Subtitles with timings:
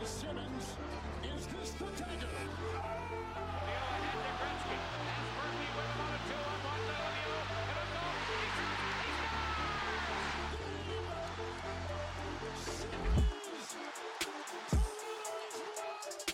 [0.00, 0.76] by Simmonds.
[1.24, 2.26] Is this the dagger?
[2.80, 4.76] Lemieux ahead to Gretzky.
[5.04, 7.44] Has Murphy with him on a two-on-one to Lemieux.
[7.68, 8.16] And a goal.
[8.26, 8.88] He shoots.
[8.96, 9.12] He
[12.40, 12.60] scores!
[12.80, 13.68] Simmonds!
[14.24, 14.80] Toronto's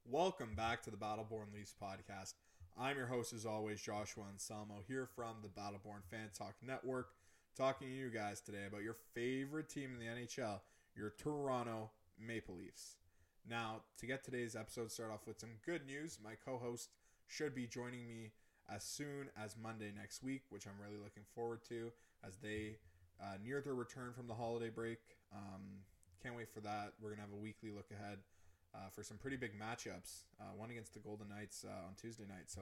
[0.05, 2.35] Welcome back to the Battleborn Leafs podcast.
[2.77, 7.09] I'm your host, as always, Joshua Anselmo, here from the Battleborn Fan Talk Network,
[7.55, 10.59] talking to you guys today about your favorite team in the NHL,
[10.95, 12.95] your Toronto Maple Leafs.
[13.49, 16.89] Now, to get today's episode start off with some good news, my co host
[17.27, 18.31] should be joining me
[18.73, 21.91] as soon as Monday next week, which I'm really looking forward to
[22.25, 22.77] as they
[23.21, 24.99] uh, near their return from the holiday break.
[25.35, 25.83] Um,
[26.23, 26.93] can't wait for that.
[27.01, 28.19] We're to have a weekly look ahead
[28.73, 30.23] uh, for some pretty big matchups.
[30.39, 32.61] Uh, one against the Golden Knights uh, on Tuesday night, so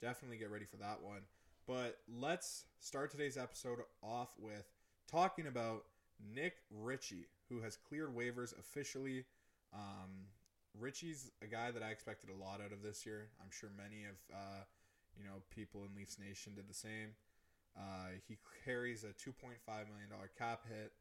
[0.00, 1.22] definitely get ready for that one.
[1.66, 4.70] But let's start today's episode off with
[5.10, 5.84] talking about
[6.34, 9.24] Nick Ritchie, who has cleared waivers officially.
[9.72, 10.28] Um,
[10.78, 13.28] Ritchie's a guy that I expected a lot out of this year.
[13.40, 14.64] I'm sure many of uh,
[15.16, 17.16] you know people in Leafs Nation did the same.
[17.76, 19.32] Uh, he carries a 2.5
[19.66, 20.92] million dollar cap hit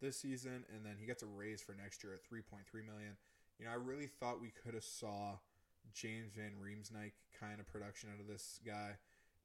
[0.00, 3.16] this season, and then he gets a raise for next year at 3.3 million.
[3.58, 5.38] You know, I really thought we could have saw
[5.92, 8.96] James Van Riemsdyk kind of production out of this guy.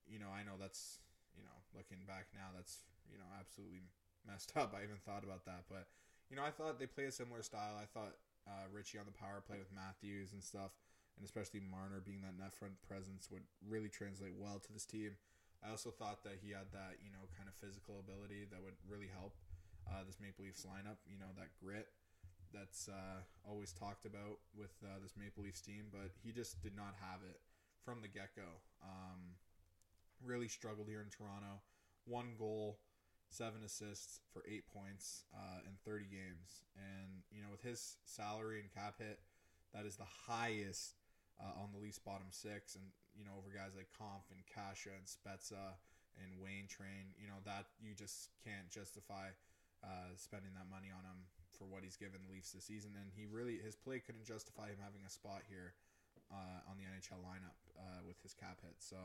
[0.10, 1.00] You know, I know that's
[1.38, 3.86] you know looking back now, that's you know absolutely
[4.26, 4.74] messed up.
[4.74, 5.88] I even thought about that, but
[6.30, 7.78] you know, I thought they play a similar style.
[7.78, 10.74] I thought uh, Ritchie on the power play with Matthews and stuff,
[11.18, 15.18] and especially Marner being that net front presence would really translate well to this team.
[15.60, 18.78] I also thought that he had that you know kind of physical ability that would
[18.86, 19.38] really help
[19.90, 21.02] uh, this Maple Leafs lineup.
[21.06, 21.90] You know that grit
[22.54, 26.76] that's uh, always talked about with uh, this Maple Leafs team, but he just did
[26.76, 27.38] not have it
[27.86, 28.62] from the get go.
[28.82, 29.38] Um,
[30.24, 31.62] really struggled here in Toronto.
[32.06, 32.80] One goal,
[33.30, 36.66] seven assists for eight points uh, in 30 games.
[36.76, 39.20] And, you know, with his salary and cap hit,
[39.74, 40.96] that is the highest
[41.40, 42.76] uh, on the least bottom six.
[42.76, 42.86] And,
[43.16, 45.78] you know, over guys like Kampf and Kase and Spezza
[46.18, 49.32] and Wayne Train, you know, that you just can't justify
[49.84, 53.12] uh, spending that money on him for what he's given the Leafs this season, and
[53.12, 55.76] he really his play couldn't justify him having a spot here
[56.32, 58.80] uh, on the NHL lineup uh, with his cap hit.
[58.80, 58.96] So,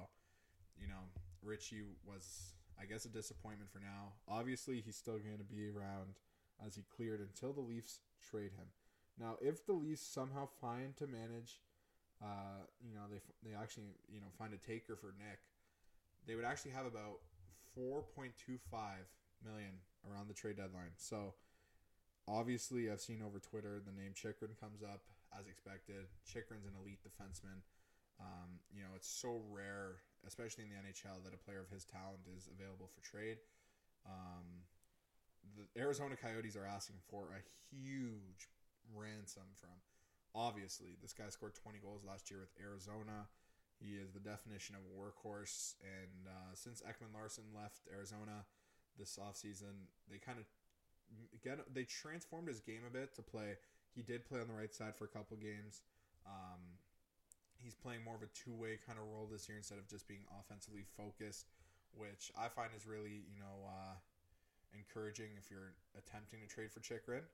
[0.81, 1.11] you know,
[1.43, 4.15] Ritchie was I guess a disappointment for now.
[4.29, 6.15] Obviously, he's still going to be around
[6.65, 8.67] as he cleared until the Leafs trade him.
[9.19, 11.61] Now, if the Leafs somehow find to manage,
[12.23, 15.39] uh, you know, they they actually you know find a taker for Nick,
[16.27, 17.21] they would actually have about
[17.75, 19.07] four point two five
[19.45, 19.73] million
[20.11, 20.95] around the trade deadline.
[20.97, 21.35] So
[22.29, 25.03] obviously I've seen over Twitter the name Chychrun comes up
[25.39, 26.07] as expected.
[26.25, 27.61] Chychrun's an elite defenseman.
[28.21, 29.97] Um, you know, it's so rare,
[30.27, 33.39] especially in the NHL, that a player of his talent is available for trade.
[34.07, 34.65] Um,
[35.57, 38.49] the Arizona Coyotes are asking for a huge
[38.93, 39.77] ransom from.
[40.35, 43.31] Obviously, this guy scored 20 goals last year with Arizona.
[43.79, 45.75] He is the definition of a workhorse.
[45.83, 48.45] And uh, since Ekman-Larsson left Arizona
[48.99, 50.47] this offseason, they kind of
[51.43, 53.55] get they transformed his game a bit to play.
[53.95, 55.83] He did play on the right side for a couple games.
[56.27, 56.81] Um,
[57.65, 60.07] he's playing more of a two way kind of role this year instead of just
[60.07, 61.49] being offensively focused,
[61.97, 63.97] which I find is really you know uh,
[64.77, 67.25] encouraging if you're attempting to trade for Chychrun.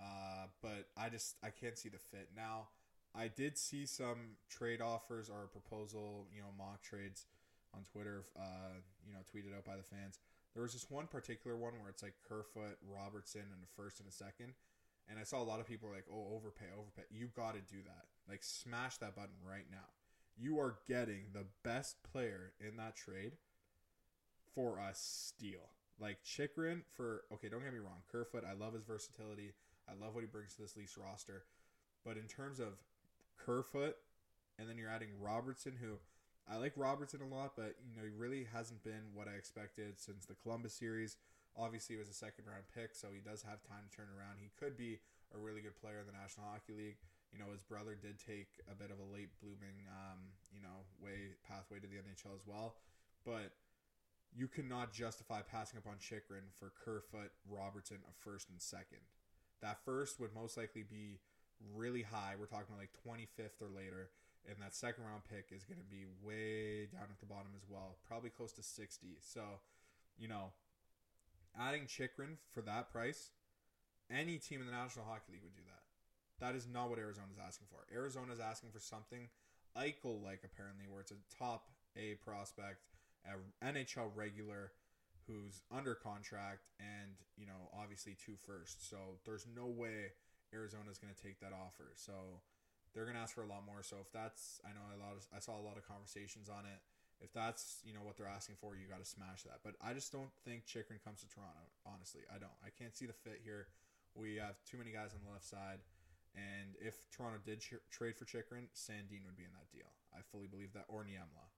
[0.00, 2.72] Uh, but I just I can't see the fit now.
[3.14, 7.26] I did see some trade offers or a proposal, you know, mock trades
[7.74, 10.18] on Twitter, uh, you know, tweeted out by the fans.
[10.54, 14.08] There was this one particular one where it's like Kerfoot, Robertson, and a first and
[14.08, 14.54] a second.
[15.08, 17.02] And I saw a lot of people like, oh, overpay, overpay.
[17.10, 18.06] You got to do that.
[18.30, 19.88] Like, smash that button right now.
[20.38, 23.32] You are getting the best player in that trade
[24.54, 25.68] for a steal.
[25.98, 28.02] Like, Chychrun for, okay, don't get me wrong.
[28.10, 29.52] Kerfoot, I love his versatility.
[29.88, 31.44] I love what he brings to this Leafs roster.
[32.04, 32.78] But in terms of
[33.36, 33.96] Kerfoot,
[34.58, 35.98] and then you're adding Robertson, who
[36.50, 39.98] I like Robertson a lot, but you know he really hasn't been what I expected
[39.98, 41.16] since the Columbus series.
[41.56, 44.38] Obviously, he was a second round pick, so he does have time to turn around.
[44.40, 45.00] He could be
[45.34, 46.96] a really good player in the National Hockey League.
[47.32, 50.18] You know, his brother did take a bit of a late blooming, um,
[50.50, 52.74] you know, way pathway to the NHL as well,
[53.24, 53.54] but
[54.34, 59.02] you cannot justify passing up on Chychrun for Kerfoot, Robertson, a first and second.
[59.62, 61.20] That first would most likely be
[61.74, 62.34] really high.
[62.38, 64.10] We're talking like 25th or later.
[64.48, 67.68] And that second round pick is going to be way down at the bottom as
[67.68, 69.18] well, probably close to 60.
[69.20, 69.42] So,
[70.18, 70.52] you know,
[71.58, 73.30] adding Chychrun for that price,
[74.10, 75.62] any team in the National Hockey League would do
[76.40, 76.54] that.
[76.54, 77.86] Is not what Arizona's asking for.
[77.94, 79.28] Arizona's asking for something
[79.76, 82.86] Eichel like, apparently, where it's a top A prospect,
[83.62, 84.72] NHL regular,
[85.26, 88.88] who's under contract, and you know obviously two first.
[88.88, 90.12] So there's no way
[90.54, 91.94] Arizona's going to take that offer.
[91.94, 92.42] So
[92.94, 93.82] they're going to ask for a lot more.
[93.82, 96.66] So if that's, I know a lot of, I saw a lot of conversations on
[96.66, 96.82] it.
[97.22, 99.60] If that's you know what they're asking for, you got to smash that.
[99.62, 101.68] But I just don't think Chychrun comes to Toronto.
[101.86, 102.56] Honestly, I don't.
[102.64, 103.68] I can't see the fit here.
[104.16, 105.78] We have too many guys on the left side.
[106.34, 109.90] And if Toronto did ch- trade for Chychrun, Sandin would be in that deal.
[110.14, 111.50] I fully believe that, or Niemela.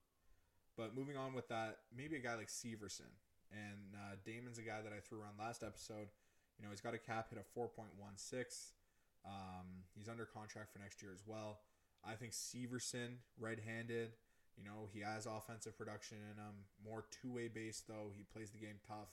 [0.76, 3.12] But moving on with that, maybe a guy like Severson.
[3.52, 6.08] And uh, Damon's a guy that I threw around last episode.
[6.56, 8.72] You know, he's got a cap hit of 4.16.
[9.24, 11.60] Um, he's under contract for next year as well.
[12.04, 14.16] I think Severson, right handed,
[14.56, 16.64] you know, he has offensive production in him.
[16.84, 18.10] More two way based, though.
[18.16, 19.12] He plays the game tough.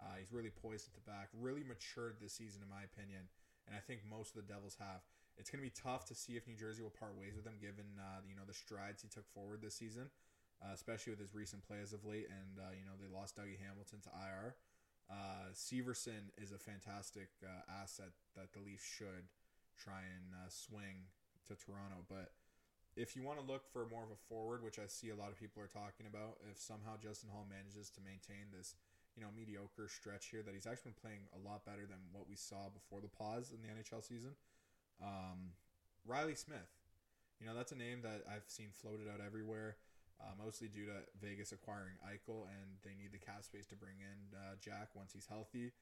[0.00, 1.28] Uh, he's really poised at the back.
[1.32, 3.28] Really matured this season, in my opinion
[3.66, 5.02] and I think most of the Devils have.
[5.36, 7.60] It's going to be tough to see if New Jersey will part ways with him,
[7.60, 10.08] given uh, you know the strides he took forward this season,
[10.64, 12.30] uh, especially with his recent play as of late.
[12.32, 14.56] And uh, you know they lost Dougie Hamilton to IR.
[15.06, 19.30] Uh, Severson is a fantastic uh, asset that the Leafs should
[19.78, 21.12] try and uh, swing
[21.46, 22.02] to Toronto.
[22.08, 22.34] But
[22.96, 25.28] if you want to look for more of a forward, which I see a lot
[25.28, 28.74] of people are talking about, if somehow Justin Holl manages to maintain this
[29.16, 32.28] you know mediocre stretch here that he's actually been playing a lot better than what
[32.28, 34.36] we saw before the pause in the NHL season.
[35.00, 35.56] Um,
[36.04, 36.68] Reilly Smith,
[37.40, 39.80] you know that's a name that I've seen floated out everywhere,
[40.20, 43.96] uh, mostly due to Vegas acquiring Eichel and they need the cap space to bring
[44.04, 45.72] in uh, Jack once he's healthy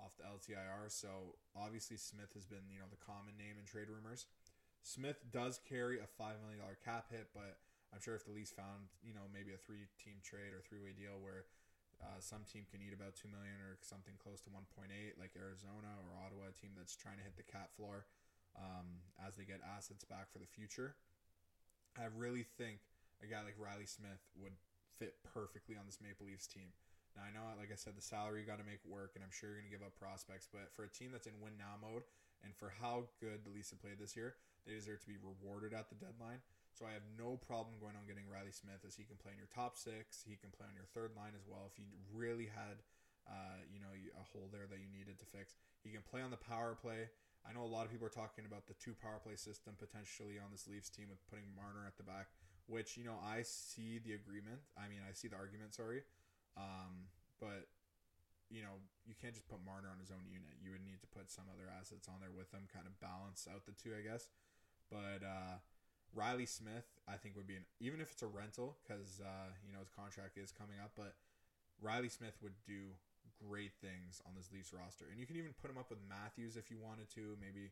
[0.00, 0.88] off the LTIR.
[0.88, 4.24] So obviously Smith has been you know the common name in trade rumors.
[4.80, 7.60] Smith does carry a five million dollar cap hit, but
[7.92, 10.80] I'm sure if the Leafs found you know maybe a three team trade or three
[10.80, 11.44] way deal where
[11.98, 14.86] uh, some team can eat about two million or something close to 1.8,
[15.18, 18.06] like Arizona or Ottawa, a team that's trying to hit the cap floor
[18.54, 20.94] um, as they get assets back for the future.
[21.98, 22.78] I really think
[23.18, 24.54] a guy like Reilly Smith would
[24.98, 26.70] fit perfectly on this Maple Leafs team.
[27.18, 29.50] Now I know, like I said, the salary got to make work, and I'm sure
[29.50, 30.46] you're going to give up prospects.
[30.46, 32.06] But for a team that's in win now mode,
[32.46, 35.74] and for how good the Leafs have played this year, they deserve to be rewarded
[35.74, 36.38] at the deadline.
[36.78, 39.38] So I have no problem going on getting Reilly Smith as he can play in
[39.42, 40.22] your top six.
[40.22, 42.78] He can play on your third line as well if you really had,
[43.26, 45.58] uh, you know, a hole there that you needed to fix.
[45.82, 47.10] He can play on the power play.
[47.42, 50.38] I know a lot of people are talking about the two power play system potentially
[50.38, 52.30] on this Leafs team with putting Marner at the back,
[52.70, 54.62] which you know I see the agreement.
[54.78, 55.74] I mean, I see the argument.
[55.74, 56.06] Sorry,
[56.54, 57.10] um,
[57.42, 57.66] but
[58.54, 60.62] you know you can't just put Marner on his own unit.
[60.62, 63.50] You would need to put some other assets on there with him, kind of balance
[63.50, 64.30] out the two, I guess.
[64.90, 65.58] But uh,
[66.14, 69.72] Reilly Smith, I think would be an even if it's a rental because uh, you
[69.72, 71.14] know his contract is coming up, but
[71.80, 72.96] Reilly Smith would do
[73.38, 76.56] great things on this Leafs roster, and you can even put him up with Matthews
[76.56, 77.36] if you wanted to.
[77.40, 77.70] Maybe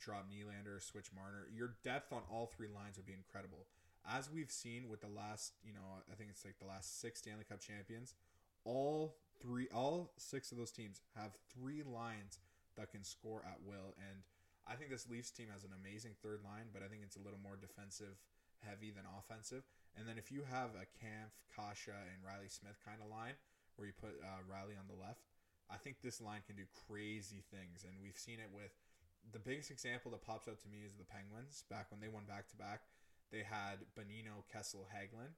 [0.00, 1.46] drop Nylander, switch Marner.
[1.54, 3.66] Your depth on all three lines would be incredible.
[4.04, 7.20] As we've seen with the last, you know, I think it's like the last six
[7.20, 8.14] Stanley Cup champions,
[8.64, 12.38] all three, all six of those teams have three lines
[12.76, 14.20] that can score at will, and
[14.64, 17.24] I think this Leafs team has an amazing third line, but I think it's a
[17.24, 18.16] little more defensive
[18.64, 19.68] heavy than offensive.
[19.92, 23.36] And then if you have a Kampf, Kase, and Reilly Smith kind of line
[23.76, 25.28] where you put uh, Reilly on the left,
[25.68, 27.84] I think this line can do crazy things.
[27.84, 28.72] And we've seen it with
[29.32, 32.24] the biggest example that pops out to me is the Penguins back when they won
[32.24, 32.88] back to back.
[33.32, 35.32] They had Bonino, Kessel, Hagelin.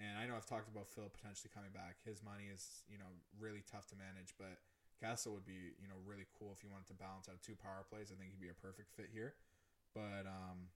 [0.00, 2.00] And I know I've talked about Phil potentially coming back.
[2.08, 4.56] His money is, you know, really tough to manage, but
[5.00, 7.82] Kessel would be, you know, really cool if you wanted to balance out two power
[7.88, 8.12] plays.
[8.12, 9.34] I think he'd be a perfect fit here.
[9.96, 10.68] But um,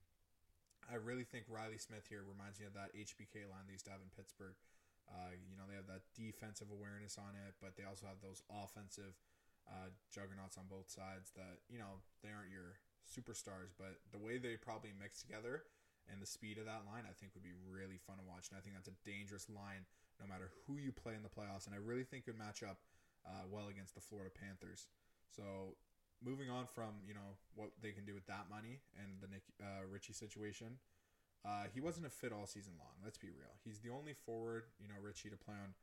[0.89, 3.95] I really think Reilly Smith here reminds me of that HBK line they used to
[3.95, 4.57] have in Pittsburgh.
[5.05, 8.41] Uh, you know, they have that defensive awareness on it, but they also have those
[8.49, 9.13] offensive
[9.69, 14.41] uh, juggernauts on both sides that, you know, they aren't your superstars, but the way
[14.41, 15.69] they probably mix together
[16.09, 18.49] and the speed of that line, I think would be really fun to watch.
[18.49, 19.89] And I think that's a dangerous line
[20.21, 21.69] no matter who you play in the playoffs.
[21.69, 22.81] And I really think it would match up
[23.27, 24.89] uh, well against the Florida Panthers.
[25.29, 25.77] So
[26.23, 29.43] moving on from you know what they can do with that money and the Nick
[29.61, 30.79] uh, Ritchie situation,
[31.45, 32.95] uh, he wasn't a fit all season long.
[33.03, 33.57] Let's be real.
[33.65, 35.75] He's the only forward you know Ritchie to play on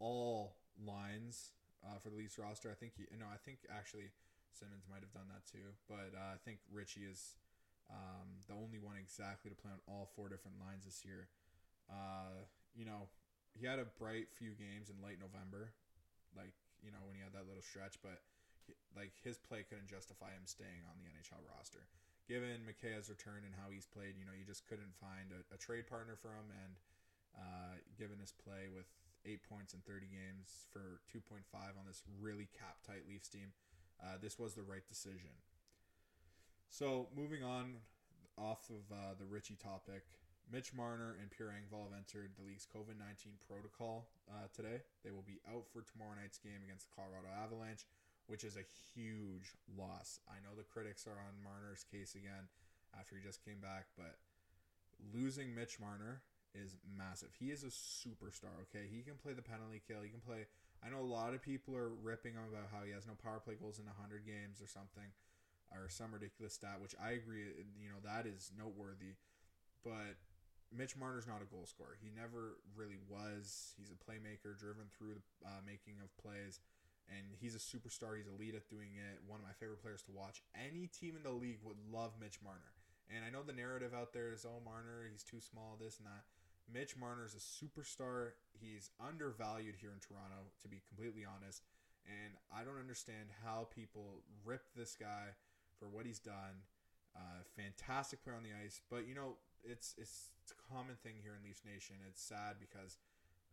[0.00, 1.52] all lines
[1.84, 2.70] uh, for the Leafs roster.
[2.70, 4.10] I think he no, I think actually
[4.54, 7.34] Simmonds might have done that too, but uh, I think Ritchie is
[7.90, 11.28] um, the only one exactly to play on all four different lines this year.
[11.90, 13.10] Uh, you know,
[13.52, 15.74] he had a bright few games in late November,
[16.36, 18.20] like you know, when he had that little stretch, but
[18.92, 21.88] like his play couldn't justify him staying on the NHL roster.
[22.28, 25.58] Given Mikheyev's return and how he's played, you know, you just couldn't find a, a
[25.60, 26.48] trade partner for him.
[26.48, 26.72] And
[27.36, 28.88] uh, given his play with
[29.28, 31.44] eight points in 30 games for 2.5
[31.76, 33.52] on this really cap tight Leafs team,
[34.00, 35.32] uh, this was the right decision.
[36.68, 37.84] So moving on
[38.38, 40.04] off of uh, the Ritchie topic,
[40.52, 44.84] Mitch Marner and Pierre Engvall have entered the league's COVID 19 protocol uh, today.
[45.02, 47.88] They will be out for tomorrow night's game against the Colorado Avalanche,
[48.26, 50.20] which is a huge loss.
[50.28, 52.48] I know the critics are on Marner's case again
[52.92, 54.20] after he just came back, but
[55.12, 56.22] losing Mitch Marner
[56.54, 57.34] is massive.
[57.34, 58.86] He is a superstar, okay?
[58.86, 60.06] He can play the penalty kill.
[60.06, 60.46] He can play.
[60.84, 63.42] I know a lot of people are ripping him about how he has no power
[63.42, 65.10] play goals in 100 games or something,
[65.72, 69.18] or some ridiculous stat, which I agree, you know, that is noteworthy.
[69.82, 70.14] But
[70.76, 71.96] Mitch Marner's not a goal scorer.
[72.02, 73.72] He never really was.
[73.78, 76.58] He's a playmaker driven through the uh, making of plays,
[77.06, 78.18] and he's a superstar.
[78.18, 79.22] He's elite at doing it.
[79.26, 80.42] One of my favorite players to watch.
[80.52, 82.74] Any team in the league would love Mitch Marner.
[83.06, 86.08] And I know the narrative out there is, oh, Marner, he's too small, this and
[86.08, 86.24] that.
[86.66, 88.40] Mitch Marner is a superstar.
[88.56, 91.62] He's undervalued here in Toronto, to be completely honest.
[92.08, 95.36] And I don't understand how people rip this guy
[95.78, 96.64] for what he's done.
[97.14, 101.16] Uh, fantastic player on the ice, but you know it's it's it's a common thing
[101.24, 101.96] here in Leafs Nation.
[102.04, 103.00] It's sad because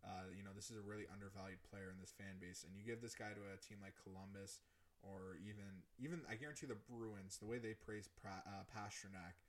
[0.03, 2.83] uh, you know this is a really undervalued player in this fan base, and you
[2.83, 4.59] give this guy to a team like Columbus
[5.01, 9.39] or even even I guarantee the Bruins, the way they praise pra- uh, Pastrnak,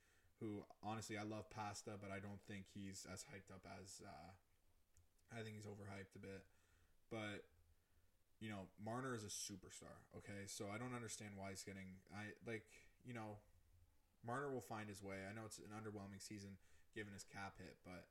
[0.41, 4.31] who honestly I love Pasta, but I don't think he's as hyped up as uh,
[5.35, 6.43] I think he's overhyped a bit,
[7.11, 7.45] but.
[8.43, 10.03] You know, Marner is a superstar.
[10.19, 12.03] Okay, so I don't understand why he's getting.
[12.11, 12.67] I like,
[13.07, 13.39] you know,
[14.27, 15.17] Marner will find his way.
[15.29, 16.51] I know it's an underwhelming season
[16.95, 18.07] given his cap hit, but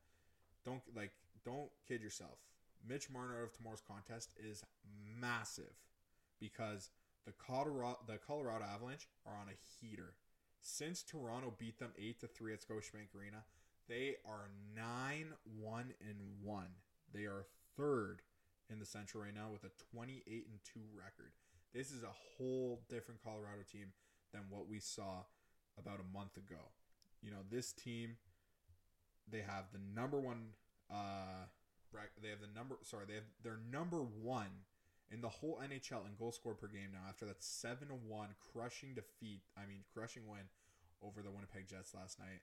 [0.66, 1.12] don't like
[1.46, 2.38] don't kid yourself.
[2.88, 4.64] Mitch Marner of tomorrow's contest is
[5.20, 5.74] massive
[6.40, 6.90] because
[7.26, 10.16] the Colorado the Colorado Avalanche are on a heater.
[10.62, 13.44] Since Toronto beat them eight to three at Scotiabank Arena,
[13.88, 16.68] they are nine one and one.
[17.14, 17.46] They are
[17.78, 18.22] third
[18.70, 21.32] in the Central right now with a twenty eight and two record.
[21.74, 23.94] This is a whole different Colorado team
[24.34, 25.24] than what we saw
[25.78, 26.72] about a month ago.
[27.22, 28.18] You know, this team
[29.30, 30.58] they have the number one
[30.90, 31.48] uh
[32.22, 34.46] they have the number sorry, they have their number 1
[35.12, 38.28] in the whole NHL in goal score per game now after that 7 to 1
[38.54, 40.48] crushing defeat, I mean crushing win
[41.04, 42.42] over the Winnipeg Jets last night.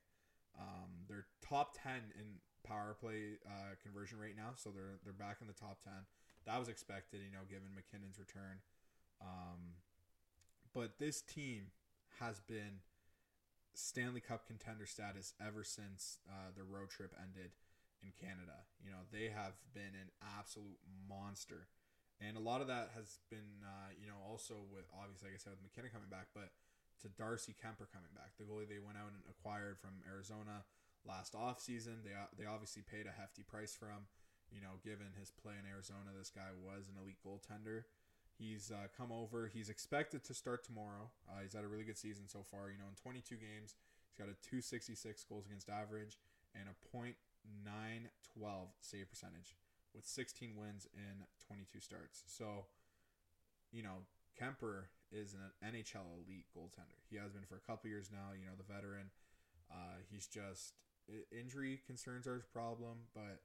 [0.59, 5.39] Um, they're top 10 in power play uh, conversion rate now, so they're they're back
[5.41, 5.93] in the top 10.
[6.47, 8.61] That was expected, you know, given MacKinnon's return.
[9.21, 9.81] Um,
[10.75, 11.73] but this team
[12.21, 12.81] has been
[13.79, 17.55] Stanley Cup contender status ever since uh, the road trip ended
[18.03, 18.67] in Canada.
[18.83, 21.71] You know, they have been an absolute monster.
[22.19, 25.43] And a lot of that has been, uh, you know, also with, obviously, like I
[25.43, 26.51] said, with MacKinnon coming back, but
[27.03, 30.67] to Darcy Kuemper coming back, the goalie they went out and acquired from Arizona
[31.07, 32.03] last offseason.
[32.03, 34.11] They, they obviously paid a hefty price for him.
[34.51, 37.87] You know, given his play in Arizona, this guy was an elite goaltender.
[38.39, 39.51] He's uh, come over.
[39.53, 41.11] He's expected to start tomorrow.
[41.29, 42.71] Uh, he's had a really good season so far.
[42.71, 43.75] You know, in 22 games,
[44.07, 46.19] he's got a 266 goals against average
[46.55, 48.07] and a .912
[48.81, 49.57] save percentage
[49.95, 52.23] with 16 wins in 22 starts.
[52.27, 52.67] So,
[53.73, 54.07] you know,
[54.41, 57.03] Kuemper is an NHL elite goaltender.
[57.11, 58.39] He has been for a couple years now.
[58.39, 59.11] You know, the veteran.
[59.71, 60.75] Uh, he's just
[61.33, 63.41] injury concerns are his problem, but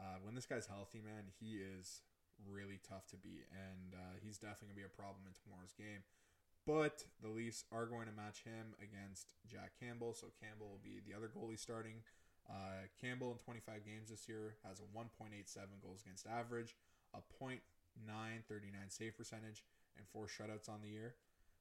[0.00, 2.02] uh, when this guy's healthy, man, he is
[2.44, 6.04] really tough to beat, and uh, he's definitely gonna be a problem in tomorrow's game.
[6.66, 10.98] But the Leafs are going to match him against Jack Campbell, so Campbell will be
[10.98, 12.02] the other goalie starting.
[12.50, 15.30] Uh, Campbell in 25 games this year has a 1.87
[15.78, 16.74] goals against average,
[17.14, 17.62] a .939
[18.90, 19.62] save percentage,
[19.96, 21.14] and four shutouts on the year.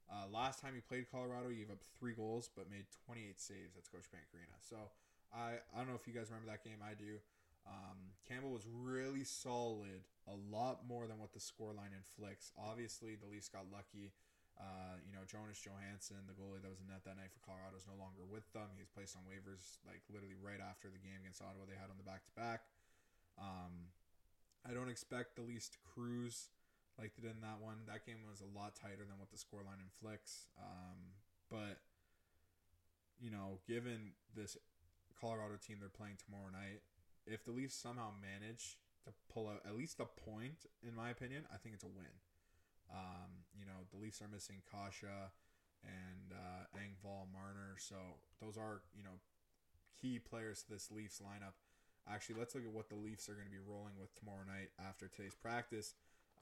[0.09, 3.77] Uh, last time he played Colorado, he gave up three goals but made 28 saves
[3.77, 4.57] at Scotiabank Arena.
[4.61, 4.77] So
[5.33, 6.77] I I don't know if you guys remember that game.
[6.85, 7.17] I do.
[7.65, 12.53] Um, Campbell was really solid, a lot more than what the scoreline inflicts.
[12.57, 14.13] Obviously, the Leafs got lucky.
[14.55, 17.75] Uh, you know, Jonas Johansson, the goalie that was in net that night for Colorado,
[17.75, 18.71] is no longer with them.
[18.77, 21.67] He was placed on waivers like literally right after the game against Ottawa.
[21.67, 22.63] They had on the back to back.
[24.65, 26.49] I don't expect the Leafs to cruise
[26.97, 27.85] like they did in that one.
[27.85, 30.49] That game was a lot tighter than what the scoreline inflicts.
[30.57, 31.13] Um,
[31.49, 31.77] but
[33.21, 34.57] you know, given this
[35.21, 36.81] Colorado team they're playing tomorrow night,
[37.25, 41.43] if the Leafs somehow manage to pull out at least a point, in my opinion,
[41.53, 42.13] I think it's a win.
[42.91, 45.09] Um, you know, the Leafs are missing Kase
[45.83, 47.95] and uh, Engvall, Marner, so
[48.41, 49.17] those are you know
[49.99, 51.53] key players to this Leafs lineup.
[52.07, 54.69] Actually, let's look at what the Leafs are going to be rolling with tomorrow night
[54.77, 55.93] after today's practice.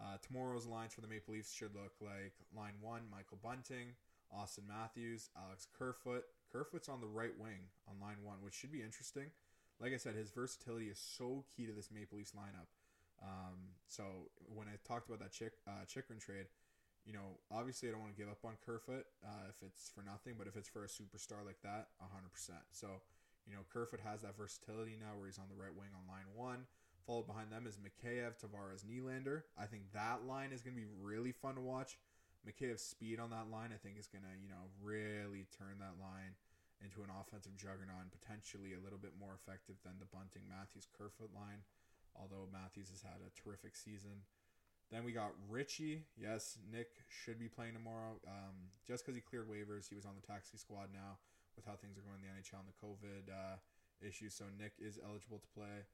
[0.01, 3.95] Uh, tomorrow's lines for the Maple Leafs should look like line one: Michael Bunting,
[4.31, 6.23] Austin Matthews, Alex Kerfoot.
[6.51, 9.31] Kerfoot's on the right wing on line one, which should be interesting
[9.79, 12.67] like I said, his versatility is so key to this Maple Leafs lineup.
[13.21, 14.03] Um, so
[14.53, 16.47] when I talked about that Chick uh, Chychrun trade,
[17.05, 20.03] you know, obviously I don't want to give up on Kerfoot uh, if it's for
[20.03, 22.63] nothing, but if it's for a superstar like that, hundred percent.
[22.71, 23.01] So
[23.47, 26.27] You know, Kerfoot has that versatility now where he's on the right wing on line
[26.35, 26.65] one.
[27.05, 29.43] Followed behind them is Mikheyev, Tavares, Nylander.
[29.57, 31.97] I think that line is going to be really fun to watch.
[32.47, 35.99] Mikheyev's speed on that line, I think, is going to, you know, really turn that
[35.99, 36.35] line
[36.83, 40.85] into an offensive juggernaut and potentially a little bit more effective than the Bunting Matthews
[40.91, 41.63] Kerfoot line,
[42.13, 44.27] although Matthews has had a terrific season.
[44.91, 46.05] Then we got Ritchie.
[46.13, 48.21] Yes, Nick should be playing tomorrow.
[48.27, 51.17] Um, just because he cleared waivers, he was on the taxi squad now
[51.55, 53.57] with how things are going in the NHL and the COVID uh,
[54.03, 54.35] issues.
[54.35, 55.89] So Nick is eligible to play.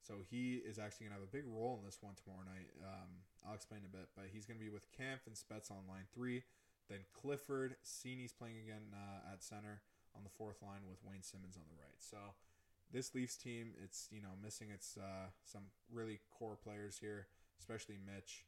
[0.00, 2.72] So he is actually going to have a big role in this one tomorrow night.
[2.80, 5.84] Um, I'll explain a bit, but he's going to be with Kampf and Spets on
[5.86, 6.42] line three.
[6.88, 9.84] Then Clifford, Seeney's playing again uh, at center
[10.20, 11.96] on the fourth line with Wayne Simmonds on the right.
[11.98, 12.36] So
[12.92, 17.26] this Leafs team, it's you know missing its uh, some really core players here,
[17.58, 18.44] especially Mitch.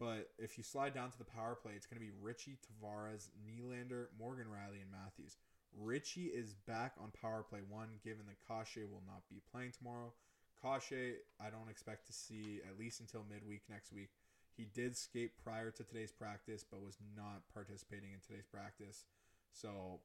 [0.00, 3.28] But if you slide down to the power play, it's going to be Ritchie, Tavares,
[3.46, 5.36] Nylander, Morgan Rielly, and Matthews.
[5.78, 10.12] Ritchie is back on power play one, given that Kase will not be playing tomorrow.
[10.60, 14.10] Kase, I don't expect to see at least until midweek next week.
[14.56, 19.04] He did skate prior to today's practice, but was not participating in today's practice.
[19.52, 20.00] So,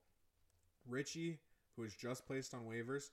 [0.90, 1.40] Ritchie,
[1.76, 3.10] who is just placed on waivers,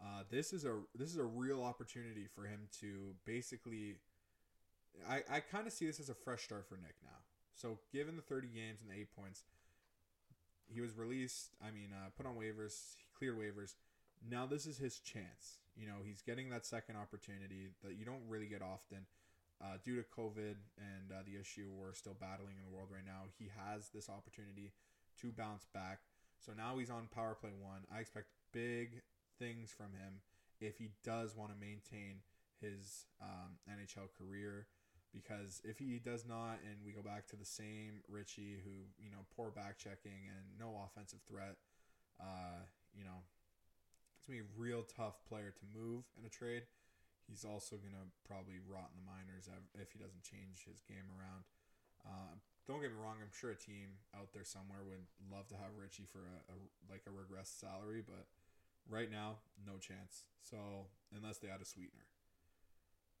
[0.00, 3.96] uh, this is a this is a real opportunity for him to basically.
[5.08, 7.16] I, I kind of see this as a fresh start for Nick now.
[7.54, 9.44] So, given the 30 games and the eight points,
[10.66, 11.50] he was released.
[11.62, 12.96] I mean, uh, put on waivers.
[12.98, 13.74] He cleared waivers.
[14.28, 15.58] Now this is his chance.
[15.76, 19.06] You know, he's getting that second opportunity that you don't really get often.
[19.62, 23.06] Uh, due to COVID and uh, the issue we're still battling in the world right
[23.06, 24.72] now, he has this opportunity
[25.20, 26.00] to bounce back.
[26.44, 27.86] So now he's on power play one.
[27.86, 29.02] I expect big
[29.38, 30.26] things from him
[30.60, 32.26] if he does want to maintain
[32.60, 34.66] his um, NHL career.
[35.14, 39.12] Because if he does not, and we go back to the same Ritchie who you
[39.12, 41.60] know poor back checking and no offensive threat,
[42.18, 42.64] uh,
[42.96, 43.20] you know
[44.16, 46.64] it's gonna be a real tough player to move in a trade.
[47.28, 51.44] He's also gonna probably rot in the minors if he doesn't change his game around.
[52.08, 53.18] Uh, don't get me wrong.
[53.20, 56.56] I'm sure a team out there somewhere would love to have Ritchie for a, a
[56.90, 58.26] like a regress salary, but
[58.88, 60.24] right now, no chance.
[60.42, 62.06] So unless they add a sweetener.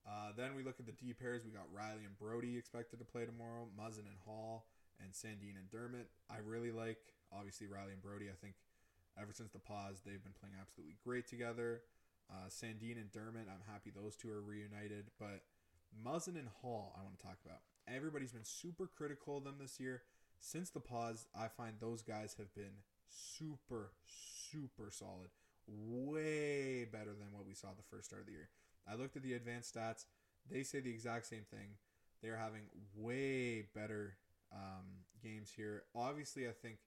[0.02, 1.44] Uh, then we look at the D pairs.
[1.44, 3.70] We got Rielly and Brodie expected to play tomorrow.
[3.78, 4.66] Muzzin and Holl
[4.98, 6.10] and Sandin and Dermott.
[6.28, 6.98] I really like
[7.30, 8.26] obviously Rielly and Brodie.
[8.26, 8.54] I think
[9.20, 11.82] Ever since the pause, they've been playing absolutely great together.
[12.30, 15.10] Uh, Sandin and Dermott, I'm happy those two are reunited.
[15.20, 15.44] But
[15.92, 17.60] Muzzin and Holl, I want to talk about.
[17.88, 20.02] Everybody's been super critical of them this year.
[20.40, 25.28] Since the pause, I find those guys have been super, super solid.
[25.66, 28.48] Way better than what we saw the first start of the year.
[28.90, 30.06] I looked at the advanced stats.
[30.50, 31.76] They say the exact same thing.
[32.22, 32.62] They're having
[32.96, 34.16] way better
[34.52, 35.84] um, games here.
[35.94, 36.78] Obviously, I think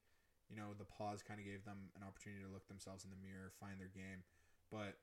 [0.50, 3.22] you know, the pause kind of gave them an opportunity to look themselves in the
[3.22, 4.24] mirror, find their game.
[4.72, 4.98] But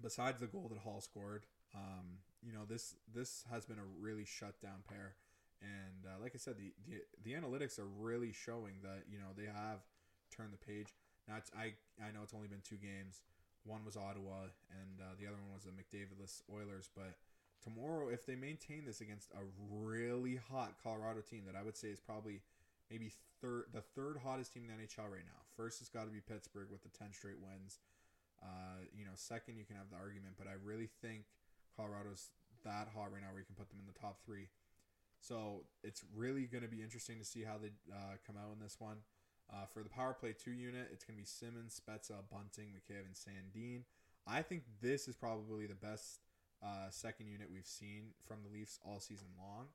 [0.00, 4.24] besides the goal that Holl scored, um, you know, this this has been a really
[4.24, 5.16] shut down pair.
[5.62, 9.32] And uh, like I said, the, the the analytics are really showing that you know
[9.36, 9.80] they have
[10.34, 10.94] turned the page.
[11.26, 13.22] Now I I know it's only been two games.
[13.64, 16.90] One was Ottawa, and uh, the other one was the McDavidless Oilers.
[16.94, 17.16] But
[17.64, 19.40] tomorrow, if they maintain this against a
[19.72, 22.42] really hot Colorado team that I would say is probably
[22.90, 25.40] maybe third, the third hottest team in the NHL right now.
[25.56, 27.80] First, it's got to be Pittsburgh with the ten straight wins.
[28.42, 31.24] Uh, you know, second, you can have the argument, but I really think
[31.76, 32.30] Colorado's
[32.64, 34.48] that hot right now where you can put them in the top three.
[35.20, 38.60] So it's really going to be interesting to see how they uh, come out in
[38.60, 38.98] this one.
[39.52, 43.04] Uh, for the power play two unit, it's going to be Simmonds, Spezza, Bunting, McCabe,
[43.04, 43.84] and Sandin.
[44.26, 46.20] I think this is probably the best
[46.64, 49.68] uh, second unit we've seen from the Leafs all season long.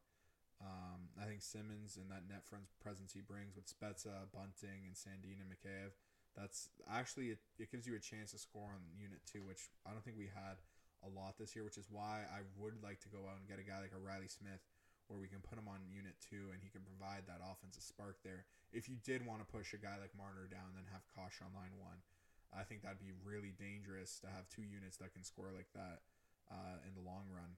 [0.59, 4.97] Um, I think Simmonds and that net front presence he brings with Spezza, Bunting, and
[4.97, 5.95] Sandin and Mikheyev,
[6.35, 9.91] that's actually it, it gives you a chance to score on unit two, which I
[9.91, 10.59] don't think we had
[11.03, 13.59] a lot this year, which is why I would like to go out and get
[13.59, 14.63] a guy like a Reilly Smith
[15.07, 18.21] where we can put him on unit two and he can provide that offensive spark
[18.21, 18.45] there.
[18.69, 21.55] If you did want to push a guy like Marner down, then have Kosh on
[21.57, 22.05] line one.
[22.53, 26.05] I think that'd be really dangerous to have two units that can score like that
[26.49, 27.57] uh, in the long run.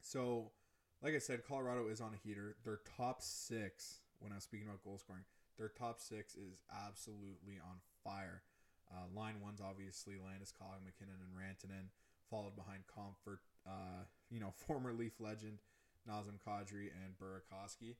[0.00, 0.52] So
[1.02, 2.56] like I said, Colorado is on a heater.
[2.64, 5.28] Their top six, when I was speaking about goal scoring,
[5.58, 8.42] their top six is absolutely on fire.
[8.88, 11.90] Uh, line one's obviously Landeskog, MacKinnon, and Rantanen,
[12.30, 15.58] followed behind Compher, uh, you know, former Leaf legend
[16.08, 17.96] Nazem Kadri and Burakovsky.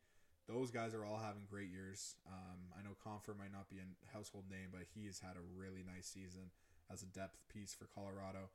[0.48, 2.14] Those guys are all having great years.
[2.26, 5.58] Um, I know Compher might not be a household name, but he has had a
[5.58, 6.54] really nice season
[6.90, 8.50] as a depth piece for Colorado.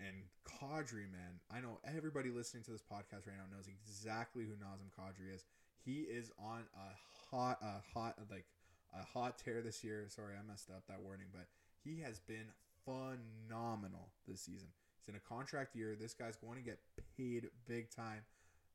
[0.00, 4.52] And Kadri, man, I know everybody listening to this podcast right now knows exactly who
[4.58, 5.44] Nazem Kadri is.
[5.84, 8.46] He is on a hot, a hot, like
[8.92, 10.06] a hot tear this year.
[10.08, 11.46] Sorry, I messed up that wording, but
[11.82, 12.50] he has been
[12.84, 14.68] phenomenal this season.
[15.06, 15.96] He's in a contract year.
[15.98, 16.78] This guy's going to get
[17.16, 18.22] paid big time.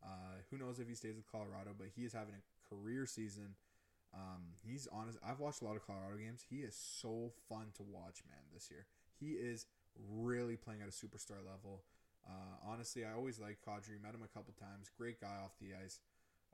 [0.03, 3.55] Uh, who knows if he stays with Colorado, but he is having a career season.
[4.13, 5.17] Um, he's honest.
[5.25, 6.43] I've watched a lot of Colorado games.
[6.49, 8.43] He is so fun to watch, man.
[8.53, 8.85] This year,
[9.19, 9.65] he is
[10.09, 11.83] really playing at a superstar level.
[12.27, 14.01] Uh, honestly, I always liked Kadri.
[14.01, 14.89] Met him a couple times.
[14.97, 15.99] Great guy off the ice.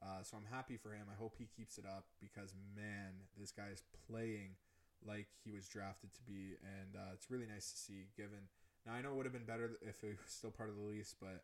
[0.02, 1.08] Uh, so I'm happy for him.
[1.12, 4.58] I hope he keeps it up because man, this guy is playing
[5.06, 8.06] like he was drafted to be, and uh, it's really nice to see.
[8.16, 8.50] Given
[8.88, 10.82] now, I know it would have been better if he was still part of the
[10.82, 11.44] Leafs, but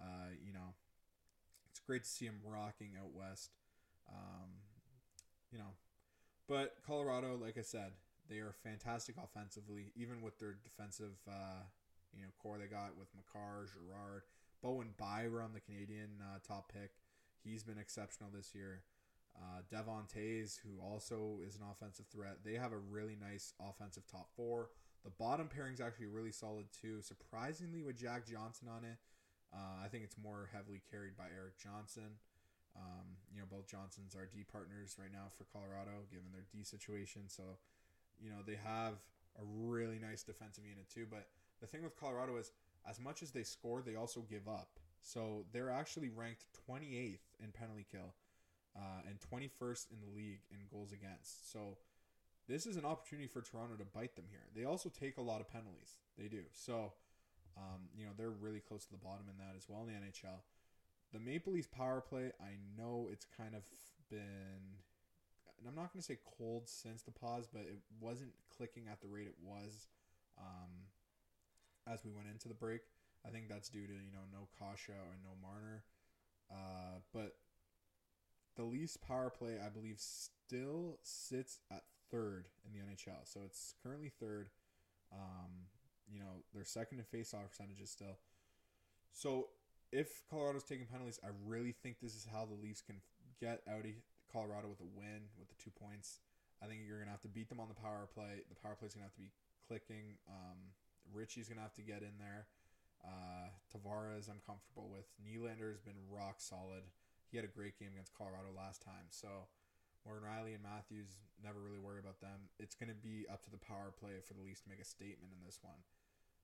[0.00, 0.74] uh, you know,
[1.70, 3.50] it's great to see him rocking out west.
[4.08, 4.62] Um,
[5.50, 5.74] you know,
[6.48, 7.92] but Colorado, like I said,
[8.28, 11.66] they are fantastic offensively, even with their defensive, uh,
[12.16, 14.22] you know, core they got with Makar, Girard,
[14.62, 16.92] Bowen Byram, the Canadian uh, top pick.
[17.42, 18.82] He's been exceptional this year.
[19.36, 22.38] Uh, Devon who also is an offensive threat.
[22.44, 24.68] They have a really nice offensive top four.
[25.04, 27.02] The bottom pairing is actually really solid too.
[27.02, 28.96] Surprisingly, with Jack Johnson on it,
[29.52, 32.18] uh, I think it's more heavily carried by Erik Johnson.
[32.74, 36.64] Um, you know, both Johnsons are D partners right now for Colorado, given their D
[36.64, 37.28] situation.
[37.28, 37.60] So,
[38.18, 38.94] you know, they have
[39.38, 41.06] a really nice defensive unit too.
[41.08, 41.28] But
[41.60, 42.52] the thing with Colorado is,
[42.88, 44.80] as much as they score, they also give up.
[45.02, 48.14] So they're actually ranked 28th in penalty kill
[48.76, 51.52] uh, and 21st in the league in goals against.
[51.52, 51.76] So
[52.48, 54.44] this is an opportunity for Toronto to bite them here.
[54.54, 55.96] They also take a lot of penalties.
[56.18, 56.42] They do.
[56.52, 56.92] So,
[57.56, 59.94] um, you know, they're really close to the bottom in that as well in the
[59.94, 60.40] NHL.
[61.12, 63.62] The Maple Leafs power play, I know it's kind of
[64.10, 64.78] been,
[65.58, 69.00] and I'm not going to say cold since the pause, but it wasn't clicking at
[69.00, 69.88] the rate it was
[70.38, 70.90] um,
[71.86, 72.80] as we went into the break.
[73.26, 75.84] I think that's due to you know no Kase or no Marner,
[76.50, 77.36] uh, but
[78.56, 83.18] the Leafs power play I believe still sits at third in the NHL.
[83.24, 84.48] So it's currently third.
[85.12, 85.66] Um,
[86.10, 88.18] you know they're second in faceoff percentages still.
[89.12, 89.48] So
[89.92, 92.96] if Colorado's taking penalties, I really think this is how the Leafs can
[93.40, 93.94] get out of
[94.30, 96.20] Colorado with a win with the two points.
[96.62, 98.42] I think you're gonna have to beat them on the power play.
[98.48, 99.32] The power play's gonna have to be
[99.66, 100.18] clicking.
[100.28, 100.74] Um,
[101.12, 102.46] Ritchie's gonna have to get in there.
[103.04, 105.04] Uh, Tavares, I'm comfortable with.
[105.20, 106.82] Nylander has been rock solid.
[107.30, 109.10] He had a great game against Colorado last time.
[109.10, 109.50] So
[110.04, 112.52] Morgan Rielly and Matthews never really worry about them.
[112.60, 114.86] It's going to be up to the power play for the Leafs to make a
[114.86, 115.80] statement in this one.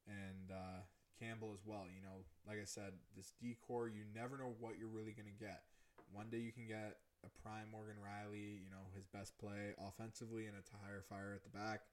[0.09, 0.81] And uh,
[1.21, 1.85] Campbell as well.
[1.89, 5.37] You know, like I said, this decor, you never know what you're really going to
[5.37, 5.69] get.
[6.09, 10.49] One day you can get a prime Morgan Rielly, you know, his best play offensively
[10.49, 11.85] and a tire fire at the back.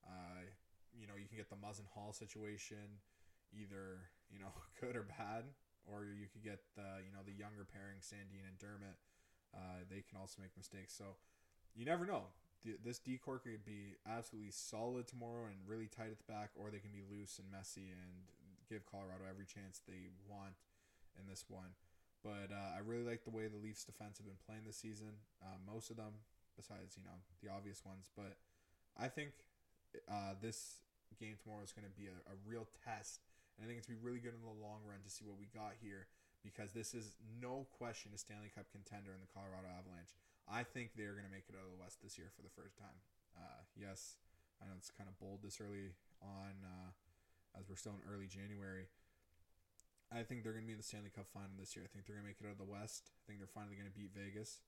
[0.00, 0.48] Uh,
[0.96, 2.98] you know, you can get the Muzzin Holl situation
[3.54, 5.50] either you know good or bad,
[5.86, 8.98] or you could get the you know the younger pairing Sandin and Dermott.
[9.54, 11.18] Uh, they can also make mistakes, so
[11.74, 12.30] you never know.
[12.84, 16.78] This decor could be absolutely solid tomorrow and really tight at the back, or they
[16.78, 18.28] can be loose and messy and
[18.68, 20.60] give Colorado every chance they want
[21.16, 21.72] in this one.
[22.20, 25.24] But uh, I really like the way the Leafs defense have been playing this season.
[25.40, 26.20] Uh, most of them,
[26.52, 28.36] besides you know the obvious ones, but
[28.92, 29.32] I think
[30.04, 30.84] uh, this
[31.18, 33.24] game tomorrow is going to be a, a real test
[33.60, 35.28] and I think it's going to be really good in the long run to see
[35.28, 36.08] what we got here
[36.40, 40.16] because this is no question a Stanley Cup contender in the Colorado Avalanche.
[40.48, 42.52] I think they're going to make it out of the West this year for the
[42.52, 42.98] first time.
[43.36, 44.18] Uh, yes,
[44.58, 46.90] I know it's kind of bold this early on, uh,
[47.54, 48.90] as we're still in early January.
[50.10, 51.86] I think they're going to be in the Stanley Cup final this year.
[51.86, 53.14] I think they're going to make it out of the West.
[53.14, 54.58] I think they're finally going to beat Vegas.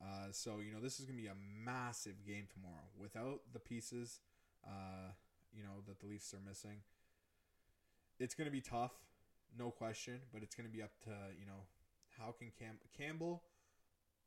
[0.00, 2.88] Uh, so you know this is going to be a massive game tomorrow.
[2.96, 4.20] Without the pieces,
[4.64, 5.12] uh,
[5.52, 6.80] you know that the Leafs are missing,
[8.18, 8.92] it's going to be tough,
[9.58, 11.66] no question, but it's going to be up to, you know,
[12.18, 13.42] how can Cam- Campbell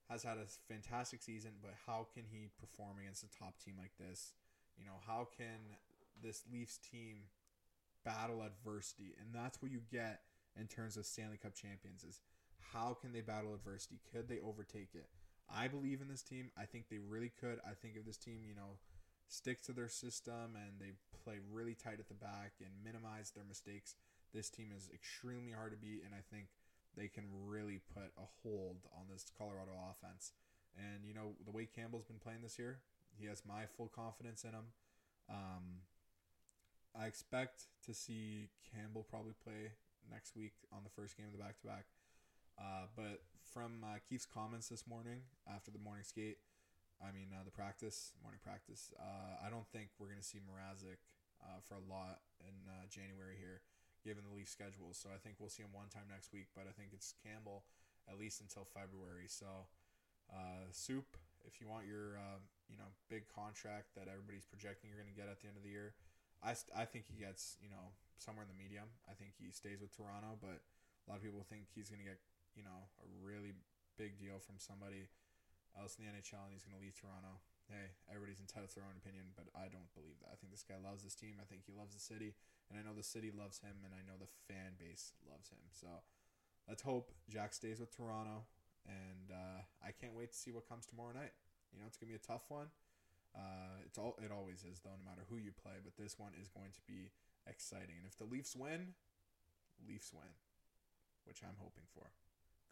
[0.10, 3.92] has had a fantastic season, but how can he perform against a top team like
[4.00, 4.34] this?
[4.78, 5.78] You know, how can
[6.22, 7.30] this Leafs team
[8.04, 9.16] battle adversity?
[9.20, 10.22] And that's what you get
[10.60, 12.22] in terms of Stanley Cup champions is
[12.74, 14.00] how can they battle adversity?
[14.12, 15.08] Could they overtake it?
[15.54, 16.52] I believe in this team.
[16.58, 17.60] I think they really could.
[17.66, 18.80] I think if this team, you know,
[19.28, 23.46] sticks to their system and they play really tight at the back and minimize their
[23.48, 23.96] mistakes,
[24.34, 26.48] this team is extremely hard to beat, and I think
[26.96, 30.34] they can really put a hold on this Colorado offense.
[30.78, 32.80] And you know the way Campbell's been playing this year,
[33.18, 34.74] he has my full confidence in him.
[35.30, 35.86] Um,
[36.98, 39.74] I expect to see Campbell probably play
[40.12, 41.86] next week on the first game of the back to back.
[42.96, 43.22] But
[43.54, 46.38] from uh, Keefe's comments this morning after the morning skate,
[47.02, 48.94] I mean, uh, the practice, morning practice.
[48.96, 51.04] Uh, I don't think we're to see Mrazek
[51.44, 53.62] uh, for a lot in uh, January here,
[54.04, 54.92] given the Leaf schedule.
[54.92, 57.64] So I think we'll see him one time next week, but I think it's Campbell
[58.06, 59.32] at least until February.
[59.32, 59.72] So,
[60.28, 61.08] uh, Soup,
[61.48, 65.16] if you want your uh, you know big contract that everybody's projecting you're going to
[65.16, 65.96] get at the end of the year,
[66.44, 68.92] I, st- I think he gets you know somewhere in the medium.
[69.08, 72.08] I think he stays with Toronto, but a lot of people think he's going to
[72.08, 72.20] get
[72.56, 73.56] you know a really
[73.96, 75.12] big deal from somebody
[75.78, 77.42] else in the NHL, and he's going to leave Toronto.
[77.72, 80.36] Hey, everybody's entitled to their own opinion, but I don't believe that.
[80.36, 81.40] I think this guy loves this team.
[81.40, 82.36] I think he loves the city,
[82.70, 85.64] and I know the city loves him, and I know the fan base loves him.
[85.72, 85.88] So
[86.68, 88.46] let's hope Jack stays with Toronto,
[88.86, 91.34] and uh, I can't wait to see what comes tomorrow night.
[91.74, 92.68] You know, it's gonna be a tough one.
[93.34, 95.82] Uh, it's all it always is though, no matter who you play.
[95.84, 97.12] But this one is going to be
[97.48, 98.94] exciting, and if the Leafs win,
[99.88, 100.38] Leafs win,
[101.26, 102.12] which I'm hoping for.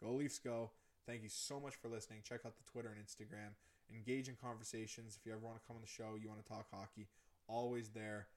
[0.02, 0.70] Go Leafs, go!
[1.06, 2.20] Thank you so much for listening.
[2.22, 3.58] Check out the Twitter and Instagram.
[3.90, 5.18] Engage in conversations.
[5.18, 7.08] If you ever want to come on the show, you want to talk hockey,
[7.48, 8.28] always there.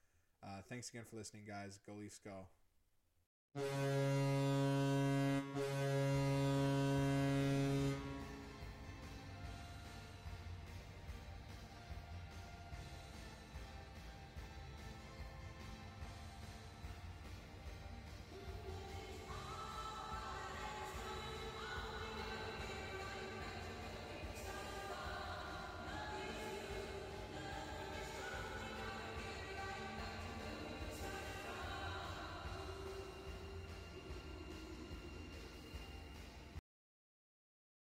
[0.42, 1.78] Uh, thanks again for listening, guys.
[1.86, 2.46] Go Leafs, go.